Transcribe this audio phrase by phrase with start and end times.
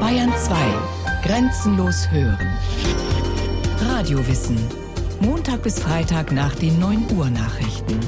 [0.00, 0.54] Bayern 2.
[1.24, 2.48] Grenzenlos hören.
[3.80, 4.56] Radiowissen.
[5.20, 7.98] Montag bis Freitag nach den 9 Uhr Nachrichten.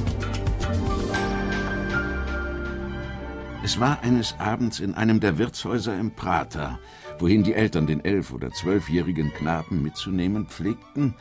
[3.64, 6.79] Es war eines Abends in einem der Wirtshäuser im Prater,
[7.18, 11.14] wohin die Eltern den elf- oder zwölfjährigen Knaben mitzunehmen pflegten,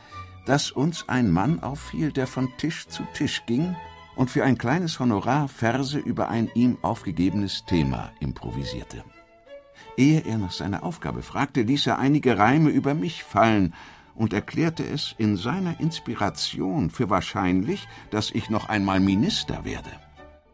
[0.44, 3.74] dass uns ein Mann auffiel, der von Tisch zu Tisch ging
[4.16, 9.04] und für ein kleines Honorar Verse über ein ihm aufgegebenes Thema improvisierte.
[9.96, 13.74] Ehe er nach seiner Aufgabe fragte, ließ er einige Reime über mich fallen
[14.14, 19.90] und erklärte es in seiner Inspiration für wahrscheinlich, dass ich noch einmal Minister werde.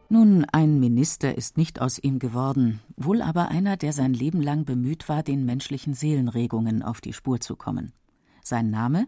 [0.09, 4.63] Nun, ein Minister ist nicht aus ihm geworden, wohl aber einer, der sein Leben lang
[4.63, 7.93] bemüht war, den menschlichen Seelenregungen auf die Spur zu kommen.
[8.43, 9.07] Sein Name?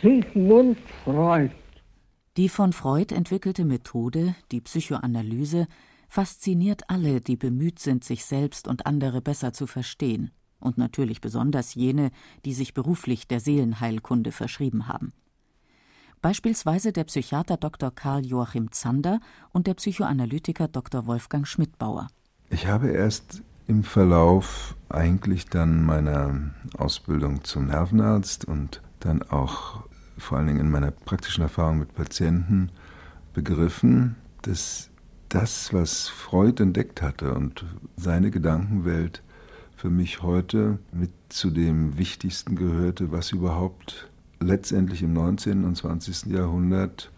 [0.00, 1.50] Sigmund Freud.
[2.36, 5.66] Die von Freud entwickelte Methode, die Psychoanalyse,
[6.08, 11.74] fasziniert alle, die bemüht sind, sich selbst und andere besser zu verstehen, und natürlich besonders
[11.74, 12.10] jene,
[12.44, 15.14] die sich beruflich der Seelenheilkunde verschrieben haben.
[16.20, 17.90] Beispielsweise der Psychiater Dr.
[17.90, 19.20] Karl Joachim Zander
[19.52, 21.06] und der Psychoanalytiker Dr.
[21.06, 22.08] Wolfgang Schmidbauer.
[22.50, 29.85] Ich habe erst im Verlauf eigentlich dann meiner Ausbildung zum Nervenarzt und dann auch
[30.18, 32.70] vor allen Dingen in meiner praktischen Erfahrung mit Patienten
[33.34, 34.90] begriffen, dass
[35.28, 37.64] das, was Freud entdeckt hatte und
[37.96, 39.22] seine Gedankenwelt
[39.76, 44.08] für mich heute mit zu dem Wichtigsten gehörte, was überhaupt
[44.40, 45.64] letztendlich im 19.
[45.64, 46.26] und 20.
[46.26, 47.10] Jahrhundert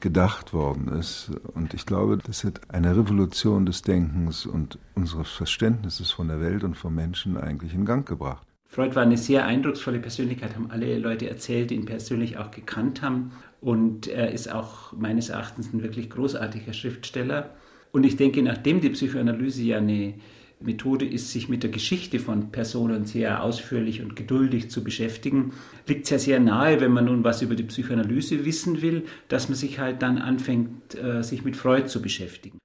[0.00, 1.30] gedacht worden ist.
[1.54, 6.64] Und ich glaube, das hat eine Revolution des Denkens und unseres Verständnisses von der Welt
[6.64, 8.46] und vom Menschen eigentlich in Gang gebracht.
[8.74, 13.02] Freud war eine sehr eindrucksvolle Persönlichkeit, haben alle Leute erzählt, die ihn persönlich auch gekannt
[13.02, 13.30] haben.
[13.60, 17.54] Und er ist auch meines Erachtens ein wirklich großartiger Schriftsteller.
[17.92, 20.14] Und ich denke, nachdem die Psychoanalyse ja eine
[20.58, 25.52] Methode ist, sich mit der Geschichte von Personen sehr ausführlich und geduldig zu beschäftigen,
[25.86, 29.48] liegt es ja sehr nahe, wenn man nun was über die Psychoanalyse wissen will, dass
[29.48, 32.58] man sich halt dann anfängt, äh, sich mit Freud zu beschäftigen.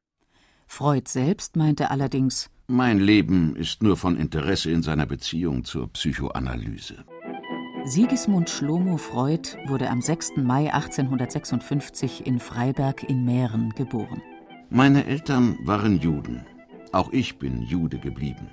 [0.71, 7.03] Freud selbst meinte allerdings, mein Leben ist nur von Interesse in seiner Beziehung zur Psychoanalyse.
[7.85, 10.37] Sigismund Schlomo Freud wurde am 6.
[10.37, 14.21] Mai 1856 in Freiberg in Mähren geboren.
[14.69, 16.45] Meine Eltern waren Juden.
[16.93, 18.47] Auch ich bin Jude geblieben.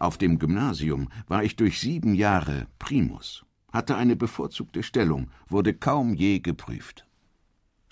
[0.00, 6.12] Auf dem Gymnasium war ich durch sieben Jahre Primus, hatte eine bevorzugte Stellung, wurde kaum
[6.12, 7.06] je geprüft.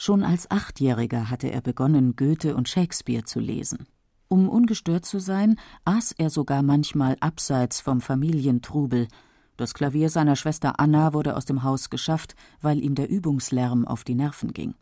[0.02, 3.86] Schon als Achtjähriger hatte er begonnen, Goethe und Shakespeare zu lesen.
[4.28, 9.08] Um ungestört zu sein, aß er sogar manchmal abseits vom Familientrubel.
[9.58, 14.02] Das Klavier seiner Schwester Anna wurde aus dem Haus geschafft, weil ihm der Übungslärm auf
[14.02, 14.72] die Nerven ging.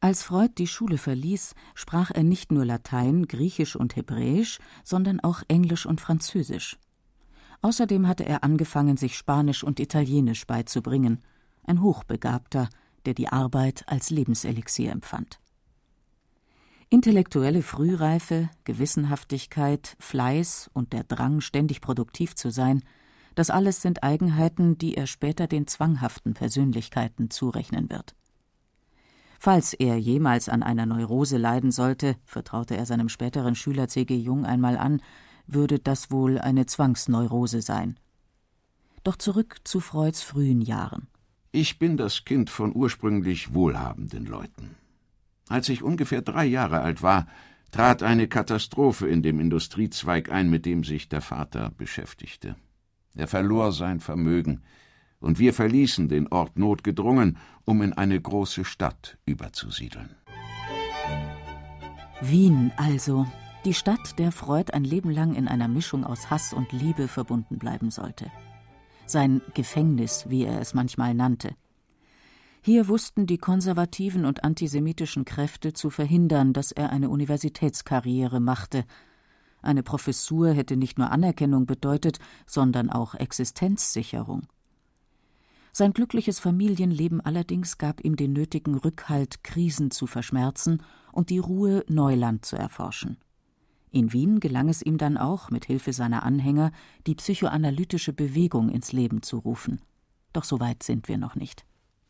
[0.00, 5.42] Als Freud die Schule verließ, sprach er nicht nur Latein, Griechisch und Hebräisch, sondern auch
[5.48, 6.78] Englisch und Französisch.
[7.60, 11.20] Außerdem hatte er angefangen, sich Spanisch und Italienisch beizubringen,
[11.64, 12.70] ein Hochbegabter,
[13.06, 15.40] der die Arbeit als Lebenselixier empfand.
[16.88, 22.82] Intellektuelle Frühreife, Gewissenhaftigkeit, Fleiß und der Drang, ständig produktiv zu sein,
[23.36, 28.14] das alles sind Eigenheiten, die er später den zwanghaften Persönlichkeiten zurechnen wird.
[29.38, 34.14] Falls er jemals an einer Neurose leiden sollte, vertraute er seinem späteren Schüler C.G.
[34.16, 35.00] Jung einmal an,
[35.46, 37.98] würde das wohl eine Zwangsneurose sein.
[39.02, 41.08] Doch zurück zu Freuds frühen Jahren.
[41.52, 44.76] Ich bin das Kind von ursprünglich wohlhabenden Leuten.
[45.48, 47.26] Als ich ungefähr drei Jahre alt war,
[47.72, 52.54] trat eine Katastrophe in dem Industriezweig ein, mit dem sich der Vater beschäftigte.
[53.16, 54.62] Er verlor sein Vermögen,
[55.18, 60.14] und wir verließen den Ort notgedrungen, um in eine große Stadt überzusiedeln.
[62.20, 63.26] Wien also,
[63.64, 67.58] die Stadt, der Freud ein Leben lang in einer Mischung aus Hass und Liebe verbunden
[67.58, 68.30] bleiben sollte.
[69.10, 71.56] Sein Gefängnis, wie er es manchmal nannte.
[72.62, 78.84] Hier wussten die konservativen und antisemitischen Kräfte zu verhindern, dass er eine Universitätskarriere machte.
[79.62, 84.46] Eine Professur hätte nicht nur Anerkennung bedeutet, sondern auch Existenzsicherung.
[85.72, 91.84] Sein glückliches Familienleben allerdings gab ihm den nötigen Rückhalt, Krisen zu verschmerzen und die Ruhe,
[91.88, 93.16] Neuland zu erforschen.
[93.92, 96.70] In Wien gelang es ihm dann auch, mit Hilfe seiner Anhänger,
[97.06, 99.80] die psychoanalytische Bewegung ins Leben zu rufen.
[100.32, 101.64] Doch so weit sind wir noch nicht.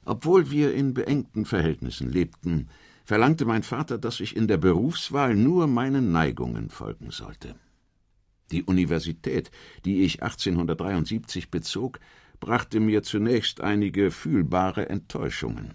[0.05, 2.69] Obwohl wir in beengten Verhältnissen lebten,
[3.05, 7.55] verlangte mein Vater, dass ich in der Berufswahl nur meinen Neigungen folgen sollte.
[8.51, 9.51] Die Universität,
[9.85, 12.01] die ich 1873 bezog,
[12.41, 15.75] brachte mir zunächst einige fühlbare Enttäuschungen.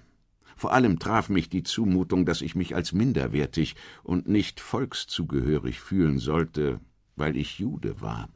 [0.55, 6.17] Vor allem traf mich die Zumutung, dass ich mich als minderwertig und nicht volkszugehörig fühlen
[6.17, 6.79] sollte,
[7.15, 8.29] weil ich Jude war.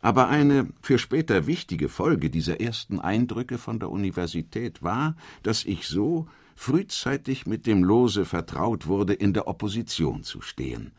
[0.00, 5.88] Aber eine für später wichtige Folge dieser ersten Eindrücke von der Universität war, dass ich
[5.88, 10.92] so frühzeitig mit dem Lose vertraut wurde, in der Opposition zu stehen.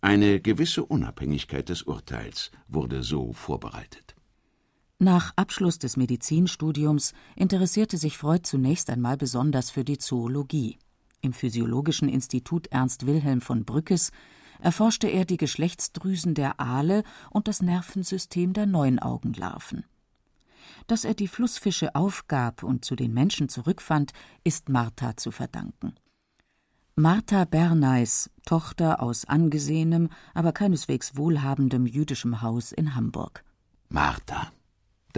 [0.00, 4.17] Eine gewisse Unabhängigkeit des Urteils wurde so vorbereitet.
[5.00, 10.76] Nach Abschluss des Medizinstudiums interessierte sich Freud zunächst einmal besonders für die Zoologie.
[11.20, 14.10] Im Physiologischen Institut Ernst Wilhelm von Brückes
[14.60, 19.84] erforschte er die Geschlechtsdrüsen der Aale und das Nervensystem der Neunaugenlarven.
[20.88, 24.12] Dass er die Flussfische aufgab und zu den Menschen zurückfand,
[24.42, 25.94] ist Martha zu verdanken.
[26.96, 33.44] Martha Bernays, Tochter aus angesehenem, aber keineswegs wohlhabendem jüdischem Haus in Hamburg.
[33.88, 34.50] Martha,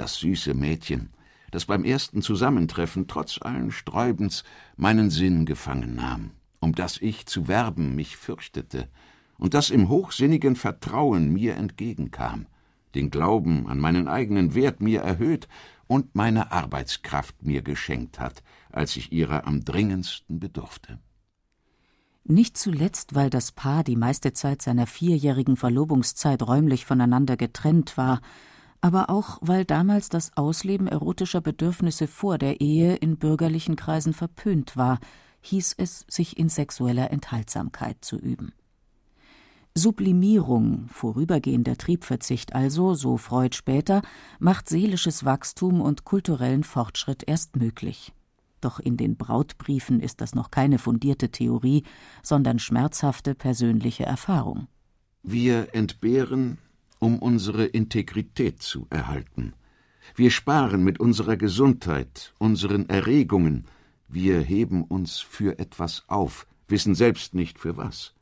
[0.00, 1.10] das süße Mädchen,
[1.50, 4.44] das beim ersten Zusammentreffen trotz allen Sträubens
[4.76, 8.88] meinen Sinn gefangen nahm, um das ich zu werben mich fürchtete,
[9.36, 12.46] und das im hochsinnigen Vertrauen mir entgegenkam,
[12.94, 15.48] den Glauben an meinen eigenen Wert mir erhöht
[15.86, 18.42] und meine Arbeitskraft mir geschenkt hat,
[18.72, 20.98] als ich ihrer am dringendsten bedurfte.
[22.24, 28.22] Nicht zuletzt, weil das Paar die meiste Zeit seiner vierjährigen Verlobungszeit räumlich voneinander getrennt war,
[28.80, 34.76] aber auch weil damals das Ausleben erotischer Bedürfnisse vor der Ehe in bürgerlichen Kreisen verpönt
[34.76, 34.98] war,
[35.42, 38.52] hieß es, sich in sexueller Enthaltsamkeit zu üben.
[39.74, 44.02] Sublimierung, vorübergehender Triebverzicht also, so Freud später,
[44.38, 48.12] macht seelisches Wachstum und kulturellen Fortschritt erst möglich.
[48.60, 51.84] Doch in den Brautbriefen ist das noch keine fundierte Theorie,
[52.22, 54.66] sondern schmerzhafte persönliche Erfahrung.
[55.22, 56.58] Wir entbehren,
[57.00, 59.54] um unsere Integrität zu erhalten.
[60.14, 63.66] Wir sparen mit unserer Gesundheit, unseren Erregungen,
[64.06, 68.14] wir heben uns für etwas auf, wissen selbst nicht für was.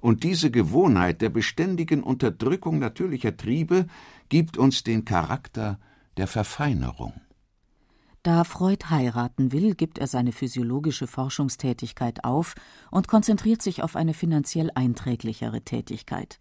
[0.00, 3.86] Und diese Gewohnheit der beständigen Unterdrückung natürlicher Triebe
[4.28, 5.80] gibt uns den Charakter
[6.16, 7.14] der Verfeinerung.
[8.22, 12.56] Da Freud heiraten will, gibt er seine physiologische Forschungstätigkeit auf
[12.90, 16.40] und konzentriert sich auf eine finanziell einträglichere Tätigkeit.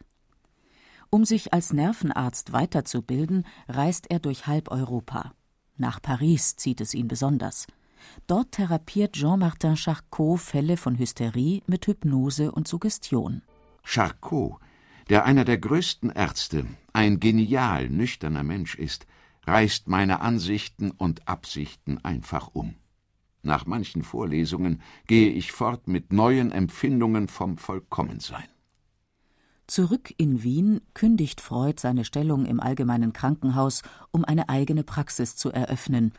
[1.10, 5.34] Um sich als Nervenarzt weiterzubilden, reist er durch halb Europa.
[5.78, 7.68] Nach Paris zieht es ihn besonders.
[8.28, 13.42] Dort therapiert Jean-Martin Charcot Fälle von Hysterie mit Hypnose und Suggestion.
[13.84, 14.60] Charcot,
[15.10, 19.06] der einer der größten Ärzte, ein genial nüchterner Mensch ist,
[19.46, 22.76] reißt meine Ansichten und Absichten einfach um.
[23.44, 28.48] Nach manchen Vorlesungen gehe ich fort mit neuen Empfindungen vom Vollkommensein.
[29.68, 33.82] Zurück in Wien kündigt Freud seine Stellung im Allgemeinen Krankenhaus,
[34.12, 36.14] um eine eigene Praxis zu eröffnen,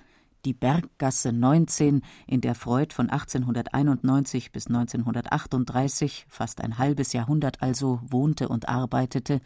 [0.44, 8.00] die Berggasse 19, in der Freud von 1891 bis 1938, fast ein halbes Jahrhundert also,
[8.08, 9.40] wohnte und arbeitete,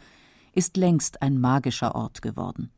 [0.53, 2.71] ist längst ein magischer Ort geworden.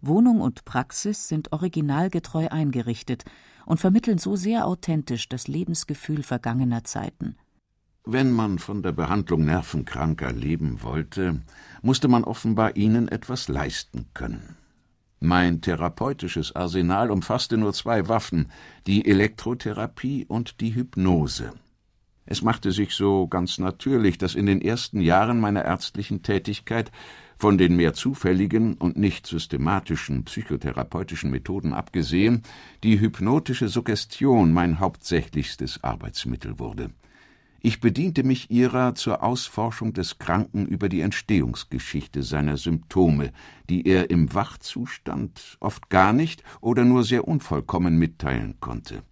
[0.00, 3.24] Wohnung und Praxis sind originalgetreu eingerichtet
[3.66, 7.36] und vermitteln so sehr authentisch das Lebensgefühl vergangener Zeiten.
[8.06, 11.40] Wenn man von der Behandlung Nervenkranker leben wollte,
[11.80, 14.56] musste man offenbar ihnen etwas leisten können.
[15.20, 18.50] Mein therapeutisches Arsenal umfasste nur zwei Waffen,
[18.86, 21.54] die Elektrotherapie und die Hypnose.
[22.26, 26.92] Es machte sich so ganz natürlich, dass in den ersten Jahren meiner ärztlichen Tätigkeit
[27.38, 32.42] von den mehr zufälligen und nicht systematischen psychotherapeutischen Methoden abgesehen,
[32.82, 36.90] die hypnotische Suggestion mein hauptsächlichstes Arbeitsmittel wurde.
[37.66, 43.32] Ich bediente mich ihrer zur Ausforschung des Kranken über die Entstehungsgeschichte seiner Symptome,
[43.70, 49.02] die er im Wachzustand oft gar nicht oder nur sehr unvollkommen mitteilen konnte.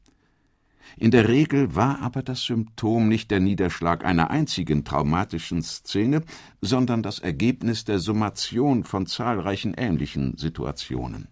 [0.98, 6.20] In der Regel war aber das Symptom nicht der Niederschlag einer einzigen traumatischen Szene,
[6.60, 11.28] sondern das Ergebnis der Summation von zahlreichen ähnlichen Situationen.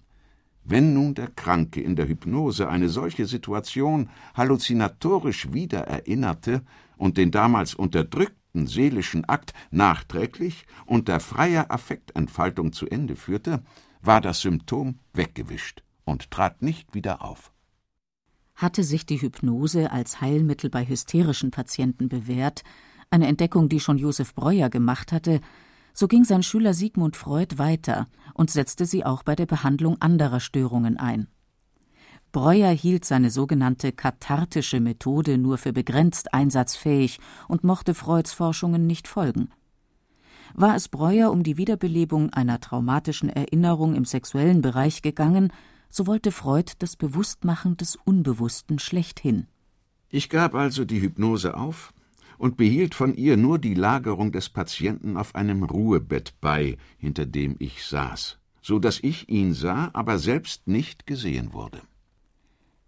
[0.71, 6.63] Wenn nun der Kranke in der Hypnose eine solche Situation halluzinatorisch wiedererinnerte,
[6.97, 13.63] und den damals unterdrückten seelischen Akt nachträglich unter freier Affektentfaltung zu Ende führte,
[14.01, 17.53] war das Symptom weggewischt und trat nicht wieder auf.
[18.55, 22.63] Hatte sich die Hypnose als Heilmittel bei hysterischen Patienten bewährt,
[23.11, 25.41] eine Entdeckung, die schon Josef Breuer gemacht hatte,
[25.95, 30.41] so ging sein Schüler Sigmund Freud weiter und setzte sie auch bei der Behandlung anderer
[30.41, 31.29] Störungen ein.
[32.33, 37.19] Breuer hielt seine sogenannte kathartische Methode nur für begrenzt einsatzfähig
[37.49, 39.51] und mochte Freuds Forschungen nicht folgen.
[40.55, 45.53] War es Breuer um die Wiederbelebung einer traumatischen Erinnerung im sexuellen Bereich gegangen,
[45.89, 49.47] so wollte Freud das Bewusstmachen des Unbewussten schlechthin.
[50.09, 51.93] Ich gab also die Hypnose auf
[52.41, 57.55] und behielt von ihr nur die Lagerung des Patienten auf einem Ruhebett bei, hinter dem
[57.59, 61.83] ich saß, so dass ich ihn sah, aber selbst nicht gesehen wurde.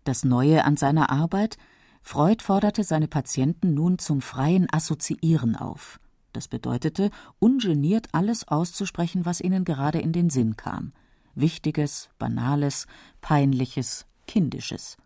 [0.05, 1.59] Das Neue an seiner Arbeit
[2.01, 6.01] Freud forderte seine Patienten nun zum freien Assoziieren auf.
[6.33, 10.93] Das bedeutete, ungeniert alles auszusprechen, was ihnen gerade in den Sinn kam.
[11.35, 12.87] Wichtiges, Banales,
[13.21, 14.97] Peinliches, Kindisches.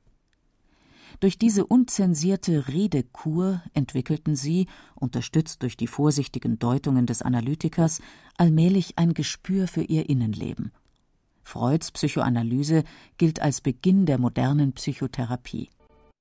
[1.20, 8.02] Durch diese unzensierte Redekur entwickelten sie, unterstützt durch die vorsichtigen Deutungen des Analytikers,
[8.36, 10.72] allmählich ein Gespür für ihr Innenleben.
[11.42, 12.84] Freuds Psychoanalyse
[13.18, 15.70] gilt als Beginn der modernen Psychotherapie.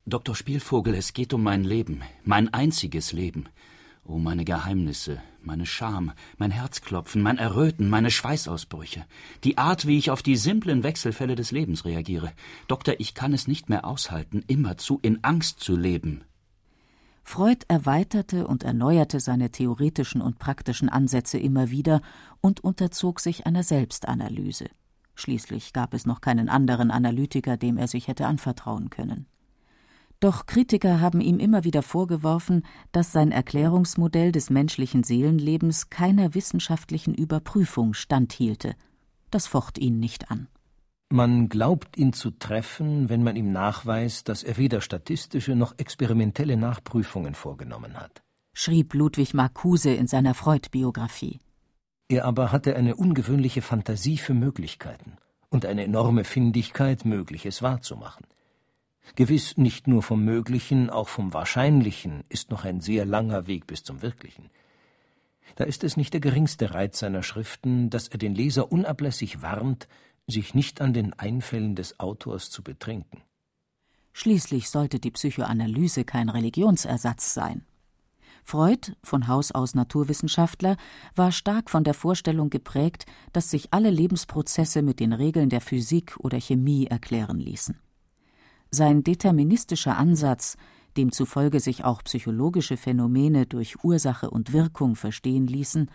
[0.05, 0.35] Dr.
[0.35, 3.49] Spielvogel, es geht um mein Leben, mein einziges Leben.
[4.07, 9.03] Oh, meine Geheimnisse, meine Scham, mein Herzklopfen, mein Erröten, meine Schweißausbrüche,
[9.43, 12.31] die Art, wie ich auf die simplen Wechselfälle des Lebens reagiere.
[12.67, 16.24] Doktor, ich kann es nicht mehr aushalten, immerzu in Angst zu leben.
[17.24, 22.01] Freud erweiterte und erneuerte seine theoretischen und praktischen Ansätze immer wieder
[22.41, 24.65] und unterzog sich einer Selbstanalyse.
[25.15, 29.25] Schließlich gab es noch keinen anderen Analytiker, dem er sich hätte anvertrauen können.
[30.19, 37.13] Doch Kritiker haben ihm immer wieder vorgeworfen, dass sein Erklärungsmodell des menschlichen Seelenlebens keiner wissenschaftlichen
[37.13, 38.75] Überprüfung standhielte.
[39.29, 40.48] Das focht ihn nicht an.
[41.12, 46.57] Man glaubt ihn zu treffen, wenn man ihm nachweist, dass er weder statistische noch experimentelle
[46.57, 51.39] Nachprüfungen vorgenommen hat, schrieb Ludwig Marcuse in seiner Freud-Biografie.
[52.07, 55.17] Er aber hatte eine ungewöhnliche Fantasie für Möglichkeiten
[55.50, 58.25] und eine enorme Findigkeit, Mögliches wahrzumachen.
[59.13, 63.83] Gewiss nicht nur vom Möglichen, auch vom Wahrscheinlichen ist noch ein sehr langer Weg bis
[63.83, 64.50] zum Wirklichen.
[65.55, 69.88] Da ist es nicht der geringste Reiz seiner Schriften, dass er den Leser unablässig warnt,
[70.27, 73.21] sich nicht an den Einfällen des Autors zu betrinken.
[74.12, 77.65] Schließlich sollte die Psychoanalyse kein Religionsersatz sein.
[78.43, 80.77] Freud, von Haus aus Naturwissenschaftler,
[81.15, 86.15] war stark von der Vorstellung geprägt, dass sich alle Lebensprozesse mit den Regeln der Physik
[86.19, 87.79] oder Chemie erklären ließen.
[88.75, 90.58] Sein deterministischer Ansatz,
[90.98, 95.89] demzufolge sich auch psychologische Phänomene durch Ursache und Wirkung verstehen ließen,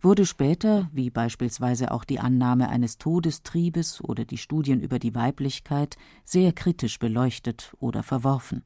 [0.00, 5.96] wurde später, wie beispielsweise auch die Annahme eines Todestriebes oder die Studien über die Weiblichkeit,
[6.24, 8.62] sehr kritisch beleuchtet oder verworfen.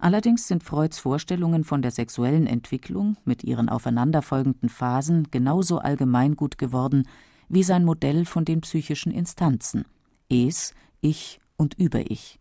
[0.00, 7.06] Allerdings sind Freuds Vorstellungen von der sexuellen Entwicklung mit ihren aufeinanderfolgenden Phasen genauso allgemeingut geworden
[7.48, 9.84] wie sein Modell von den psychischen Instanzen
[10.28, 12.38] Es, Ich und Über-Ich.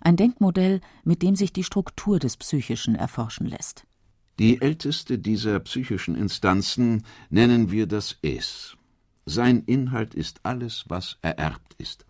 [0.00, 3.86] Ein Denkmodell, mit dem sich die Struktur des Psychischen erforschen lässt.
[4.38, 8.76] Die älteste dieser psychischen Instanzen nennen wir das Es.
[9.26, 12.04] Sein Inhalt ist alles, was ererbt ist.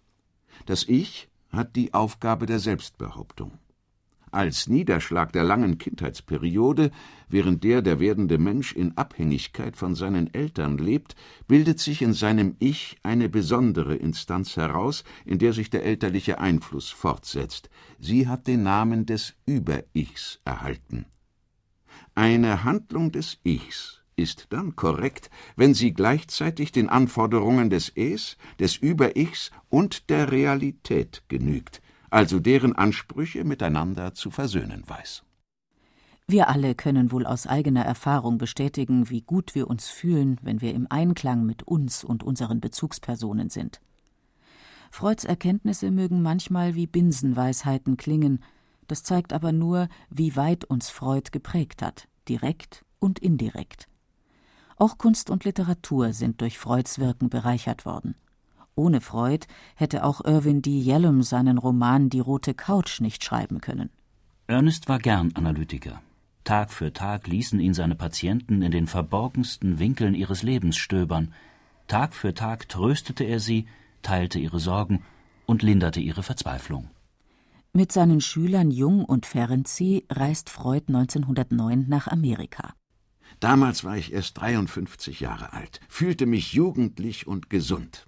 [0.67, 3.53] Das Ich hat die Aufgabe der Selbstbehauptung
[4.35, 6.91] als Niederschlag der langen Kindheitsperiode,
[7.29, 11.15] während der der werdende Mensch in Abhängigkeit von seinen Eltern lebt,
[11.47, 16.91] bildet sich in seinem Ich eine besondere Instanz heraus, in der sich der elterliche Einfluss
[16.91, 17.71] fortsetzt.
[17.99, 21.07] Sie hat den Namen des Über-Ichs erhalten.
[22.15, 28.77] Eine Handlung des Ichs ist dann korrekt, wenn sie gleichzeitig den Anforderungen des Es, des
[28.77, 31.81] Über-Ichs und der Realität genügt
[32.15, 35.25] also deren Ansprüche miteinander zu versöhnen weiß.
[36.29, 40.73] Wir alle können wohl aus eigener Erfahrung bestätigen, wie gut wir uns fühlen, wenn wir
[40.75, 43.81] im Einklang mit uns und unseren Bezugspersonen sind.
[44.93, 48.43] Freuds Erkenntnisse mögen manchmal wie Binsenweisheiten klingen,
[48.87, 53.89] das zeigt aber nur, wie weit uns Freud geprägt hat, direkt und indirekt.
[54.77, 58.15] Auch Kunst und Literatur sind durch Freuds Wirken bereichert worden.
[58.77, 60.81] Ohne Freud hätte auch Irwin D.
[60.81, 63.91] Yellum seinen Roman Die rote Couch nicht schreiben können.
[64.47, 66.03] Ernest war gern Analytiker.
[66.43, 71.33] Tag für Tag ließen ihn seine Patienten in den verborgensten Winkeln ihres Lebens stöbern.
[71.87, 73.67] Tag für Tag tröstete er sie,
[74.03, 75.03] teilte ihre Sorgen
[75.47, 76.91] und linderte ihre Verzweiflung.
[77.73, 82.75] Mit seinen Schülern Jung und Ferenczi reist Freud 1909 nach Amerika.
[83.41, 88.07] Damals war ich erst 53 Jahre alt, fühlte mich jugendlich und gesund.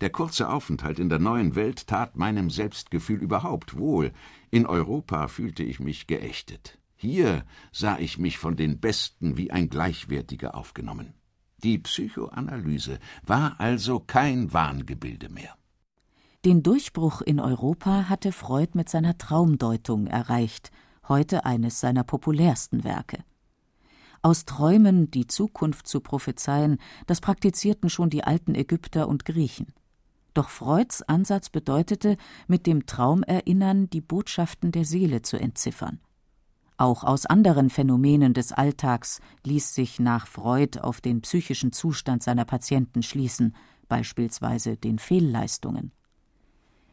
[0.00, 4.12] Der kurze Aufenthalt in der neuen Welt tat meinem Selbstgefühl überhaupt wohl.
[4.50, 6.78] In Europa fühlte ich mich geächtet.
[6.94, 11.14] Hier sah ich mich von den Besten wie ein Gleichwertiger aufgenommen.
[11.62, 15.56] Die Psychoanalyse war also kein Wahngebilde mehr.
[16.44, 20.70] Den Durchbruch in Europa hatte Freud mit seiner Traumdeutung erreicht,
[21.08, 23.24] heute eines seiner populärsten Werke.
[24.22, 29.72] Aus Träumen die Zukunft zu prophezeien, das praktizierten schon die alten Ägypter und Griechen.
[30.34, 32.16] Doch Freuds Ansatz bedeutete,
[32.46, 36.00] mit dem Traumerinnern die Botschaften der Seele zu entziffern.
[36.76, 42.44] Auch aus anderen Phänomenen des Alltags ließ sich nach Freud auf den psychischen Zustand seiner
[42.44, 43.56] Patienten schließen,
[43.88, 45.90] beispielsweise den Fehlleistungen.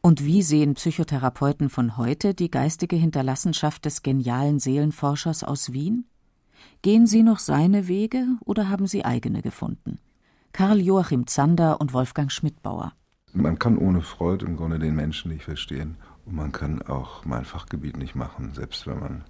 [0.01, 6.05] Und wie sehen Psychotherapeuten von heute die geistige Hinterlassenschaft des genialen Seelenforschers aus Wien?
[6.81, 9.99] Gehen sie noch seine Wege oder haben sie eigene gefunden?
[10.51, 12.93] Karl Joachim Zander und Wolfgang Schmidbauer.
[13.37, 17.43] Man kann ohne Freud im Grunde den Menschen nicht verstehen und man kann auch mein
[17.43, 19.23] Fachgebiet nicht machen, selbst wenn man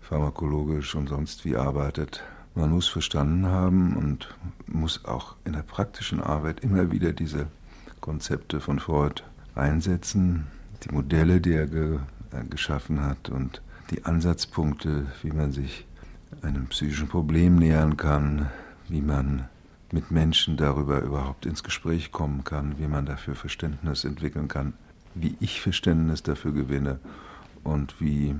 [0.00, 2.24] pharmakologisch und sonst wie arbeitet.
[2.56, 4.34] Man muss verstanden haben und
[4.66, 7.46] muss auch in der praktischen Arbeit immer wieder diese
[8.00, 9.22] Konzepte von Freud
[9.54, 10.48] einsetzen,
[10.82, 11.98] die Modelle, die er ge
[12.32, 15.86] äh, geschaffen hat und die Ansatzpunkte, wie man sich
[16.42, 18.50] einem psychischen Problem nähern kann,
[18.88, 19.48] wie man
[19.92, 24.72] mit Menschen darüber überhaupt ins Gespräch kommen kann, wie man dafür Verständnis entwickeln kann,
[25.14, 26.98] wie ich Verständnis dafür gewinne
[27.62, 28.34] und wie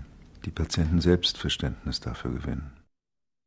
[0.44, 2.72] die Patienten selbst Verständnis dafür gewinnen.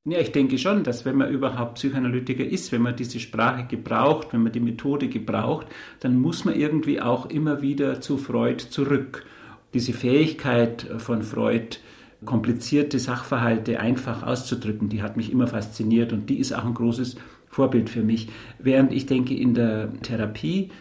[0.07, 4.27] Ja, ich denke schon, dass wenn man überhaupt Psychoanalytiker ist, wenn man diese Sprache gebraucht,
[4.31, 5.65] wenn man die Methode gebraucht,
[6.00, 9.25] dann muss man irgendwie auch immer wieder zu Freud zurück.
[9.74, 11.79] Diese Fähigkeit von Freud,
[12.24, 17.17] komplizierte Sachverhalte einfach auszudrücken, die hat mich immer fasziniert und die ist auch ein großes
[17.55, 18.27] Vorbild für mich.
[18.59, 20.71] Während ich denke, in der Therapie,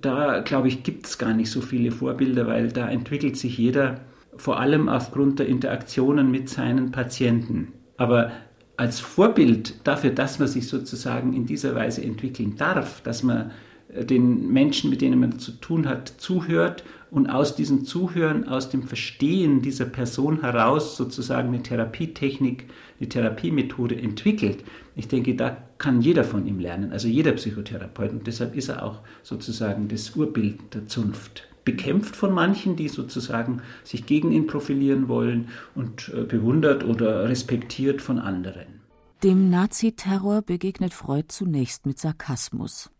[0.00, 4.00] da glaube ich, gibt es gar nicht so viele Vorbilder, weil da entwickelt sich jeder
[4.36, 7.74] vor allem aufgrund der Interaktionen mit seinen Patienten.
[7.98, 8.32] Aber
[8.78, 13.50] als Vorbild dafür, dass man sich sozusagen in dieser Weise entwickeln darf, dass man
[13.92, 18.70] äh, den Menschen, mit denen man zu tun hat, zuhört und aus diesem Zuhören, aus
[18.70, 22.64] dem Verstehen dieser Person heraus sozusagen eine Therapietechnik,
[22.98, 24.64] eine Therapiemethode entwickelt.
[24.96, 28.12] Ich denke, da kann jeder von ihm lernen, also jeder Psychotherapeut.
[28.12, 33.62] Und deshalb ist er auch sozusagen das Urbild der Zunft bekämpft von manchen, die sozusagen
[33.84, 38.80] sich gegen ihn profilieren wollen und äh, bewundert oder respektiert von anderen.
[39.22, 42.90] Dem Naziterror begegnet Freud zunächst mit Sarkasmus.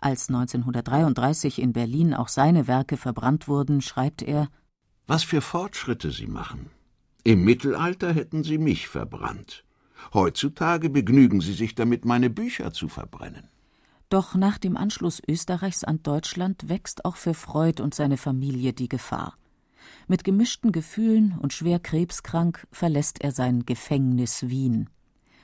[0.00, 4.48] Als 1933 in Berlin auch seine Werke verbrannt wurden, schreibt er
[5.06, 6.70] Was für Fortschritte Sie machen.
[7.24, 9.64] Im Mittelalter hätten Sie mich verbrannt.
[10.14, 13.48] Heutzutage begnügen Sie sich damit, meine Bücher zu verbrennen.
[14.08, 18.88] Doch nach dem Anschluss Österreichs an Deutschland wächst auch für Freud und seine Familie die
[18.88, 19.34] Gefahr.
[20.06, 24.88] Mit gemischten Gefühlen und schwer krebskrank verlässt er sein Gefängnis Wien.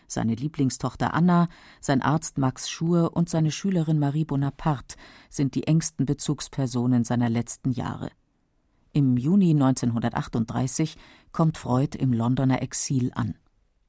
[0.06, 1.48] Seine Lieblingstochter Anna,
[1.80, 4.96] sein Arzt Max Schur und seine Schülerin Marie Bonaparte
[5.30, 8.10] sind die engsten Bezugspersonen seiner letzten Jahre.
[8.92, 10.96] Im Juni 1938
[11.32, 13.36] kommt Freud im Londoner Exil an.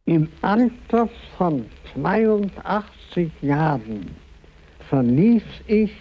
[0.06, 4.08] Im Alter von 82 Jahren
[4.90, 5.94] verließ ich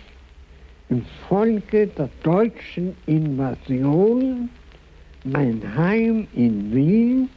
[0.89, 4.51] infolge der deutschen Invasion
[5.23, 7.31] mein Heim in Wien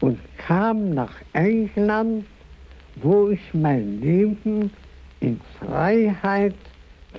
[0.00, 2.26] und kam nach England,
[2.96, 4.72] wo ich mein Leben
[5.20, 6.56] in Freiheit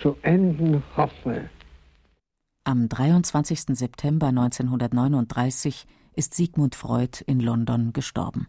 [0.02, 1.50] zu enden hoffe.
[2.66, 3.78] Am 23.
[3.78, 8.48] September 1939 ist Sigmund Freud in London gestorben.